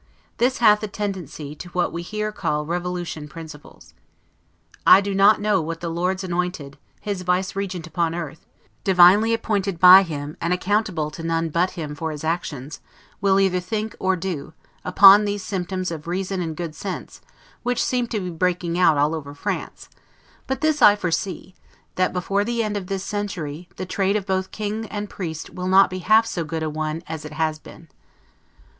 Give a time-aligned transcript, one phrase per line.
[0.37, 3.93] This hath a tendency to what we call here revolution principles.
[4.83, 8.47] I do not know what the Lord's anointed, his vicegerent upon earth,
[8.83, 12.79] divinely appointed by him, and accountable to none but him for his actions,
[13.21, 14.53] will either think or do,
[14.83, 17.21] upon these symptoms of reason and good sense,
[17.61, 19.87] which seem to be breaking out all over France:
[20.47, 21.53] but this I foresee,
[21.93, 25.67] that, before the end of this century, the trade of both king and priest will
[25.67, 27.87] not be half so good a one as it has been.